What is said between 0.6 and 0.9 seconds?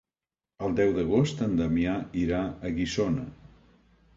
El